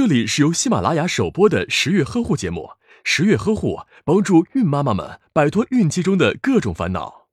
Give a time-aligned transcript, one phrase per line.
[0.00, 2.70] 这里是由喜马拉雅首播的十月呵护节目。
[3.04, 7.26] 十月呵护帮助孕妈妈们摆脱孕期中的各种烦恼。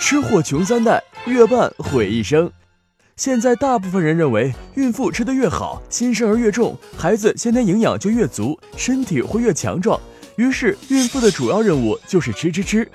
[0.00, 2.50] 吃货穷三代，月半毁一生。
[3.14, 10.00] 现在大部分人认为，孕妇吃得越好，新生儿越重，孩子先天营养就越足，身体会越强壮。
[10.34, 12.90] 于是，孕妇的主要任务就是吃吃吃。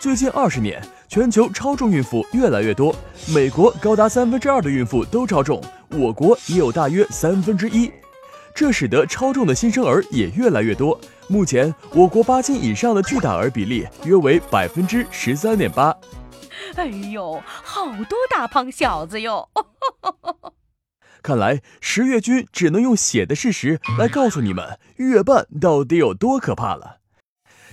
[0.00, 2.92] 最近二十年，全球超重孕妇越来越多，
[3.32, 7.90] 美国高达三分之二的孕妇都超重，我国也有大约三分之一。
[8.54, 10.98] 这使得超重的新生儿也越来越多。
[11.28, 15.94] 目前，我国八斤以上的巨大儿比例约为百分之十三点八。
[16.74, 19.48] 哎呦，好多大胖小子哟！
[21.22, 26.98] 看来十月君只能用血的事实来告诉你们，月半到底有多可怕了。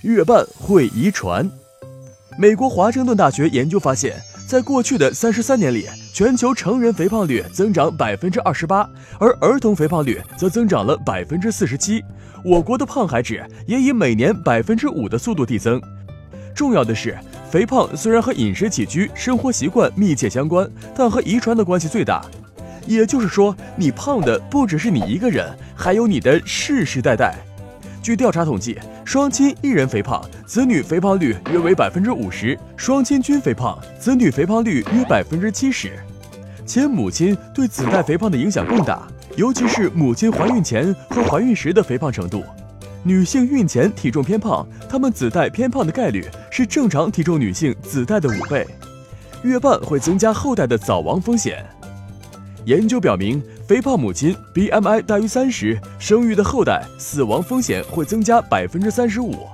[0.02, 1.49] 月半会遗传。
[2.38, 4.20] 美国华盛顿大学研究发现。
[4.53, 8.88] 在过去的三十三年里，全球成人肥胖率增长百分之二十八，
[9.20, 12.03] 而儿童肥胖率则增长了百分之四十七。
[12.45, 15.82] 我国的胖孩值也以每年百分之五的速度递增。
[16.54, 17.18] 重要的是，
[17.49, 22.23] 肥胖虽然和饮食起居、生活习惯密切相关，但和遗传的关系最大。
[22.85, 27.34] 也就是说，你胖的不只是你一个人，还有你的世世代代。
[28.04, 28.77] 据调查统计，
[29.14, 35.92] 双亲一人肥胖，子女肥胖率约为百分之五十；双亲均肥胖，子女肥胖率约百分之七十。
[36.66, 42.44] 且母亲对子代肥胖的影响更大，尤其是母亲怀孕前和怀孕时的肥胖程度。
[43.04, 48.66] 女性孕前体重偏胖，她们子代偏胖的概率是正常体重女性子代的五倍。
[49.44, 51.64] 月半会增加后代的早亡风险。
[52.66, 53.42] 研究表明。
[53.66, 59.48] 肥胖母亲 BMI 大于三十，生育的后代死亡风险会增加百分之三十五，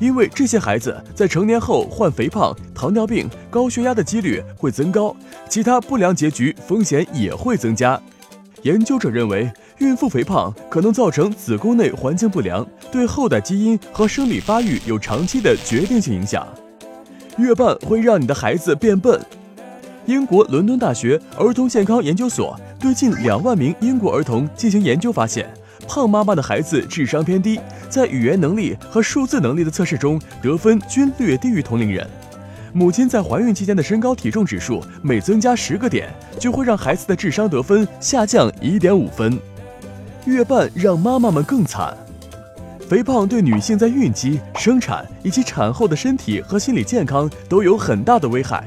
[0.00, 5.14] 因为这些孩子在成年后患肥胖、糖尿病、高血压的几率会增高，
[5.48, 7.98] 其他不良结局风险也会增加。
[8.62, 16.46] 研究者认为，孕妇肥胖可能造成子宫内环境不良，对后代基因和生理发育有长期的决定性影响。
[17.38, 19.24] 月半会让你的孩子变笨。
[20.06, 25.48] 英国伦敦大学儿童健康研究所对近两万名英国儿童进行研究，发现
[25.86, 32.04] 胖妈妈的孩子智商偏低，在语言能力和数字能力的测试中得分均略低于同龄人。
[32.72, 36.08] 母亲在怀孕期间的身高体重指数每增加十个点，
[36.38, 39.38] 就会让孩子的智商得分下降一点五分。
[40.24, 41.96] 月半让妈妈们更惨，
[42.88, 48.64] 肥胖对女性在孕期、生产以及产后的身体和心理健康都有很大的危害。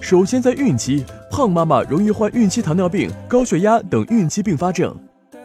[0.00, 4.96] 首先，在孕期，胖妈妈容易患孕期糖尿病、高血压等孕期并发症。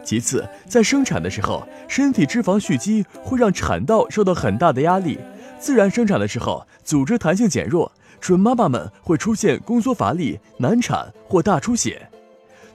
[0.02, 5.18] 其次，在生产的时候，身体脂肪蓄积会让产道受到很大的压力。
[5.58, 12.08] 自然生产的时候，组织弹性减弱，准妈妈们会出现宫缩乏力、难产或大出血。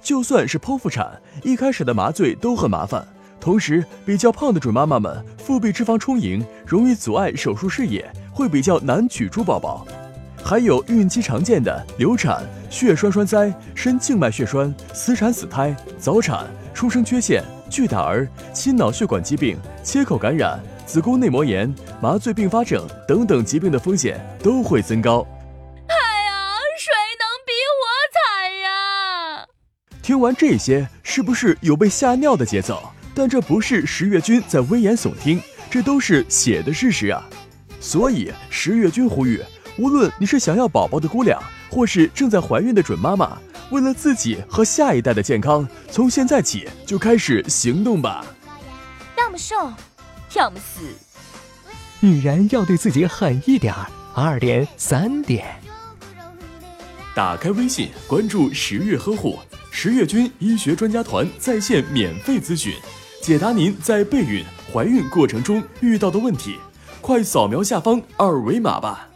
[0.01, 3.07] 就算是剖腹产，一开始的麻醉都很麻烦。
[3.39, 9.87] 同时，比较胖的准妈妈们腹壁脂肪充盈，容易阻碍手术视野，会比较难取出宝宝。
[10.49, 21.71] 还有孕期常见的流产、血栓栓塞、深静脉血栓、死产死胎、早产、出生缺陷、巨大儿、心脑血管疾病、切口感染、子宫内膜炎、
[22.01, 25.23] 麻醉并发症等等疾病的风险都会增高。
[25.85, 26.31] 哎呀，
[26.79, 27.85] 谁能比我
[28.17, 29.45] 惨呀？
[30.01, 32.81] 听完这些，是不是有被吓尿的节奏？
[33.13, 35.39] 但这不是十月君在危言耸听，
[35.69, 37.23] 这都是写的事实啊！
[37.79, 39.39] 所以十月君呼吁。
[39.79, 41.41] 无论你是想要宝宝的姑娘，
[41.71, 43.37] 或是正在怀孕的准妈妈，
[43.71, 48.25] 为了自己和下一代的健康，从现在起就开始行动吧。
[49.17, 49.55] 要么瘦，
[50.35, 50.81] 要么死。
[52.01, 53.87] 女人要对自己狠一点儿。
[54.13, 55.45] 二点三点。
[57.15, 59.39] 打开微信，关注十月呵护，
[59.71, 62.73] 十月军医学专家团在线免费咨询，
[63.21, 66.57] 解答您在备孕、怀孕过程中遇到的问题。
[66.99, 69.08] 快扫描下方二维码吧。